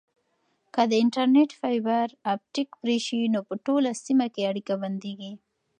که 0.73 0.81
د 0.89 0.93
انټرنیټ 1.03 1.51
فایبر 1.59 2.07
اپټیک 2.33 2.69
پرې 2.81 2.97
شي 3.05 3.19
نو 3.33 3.39
په 3.47 3.55
ټوله 3.65 3.91
سیمه 4.05 4.27
کې 4.33 4.41
اړیکه 4.51 4.73
بندیږي. 4.81 5.31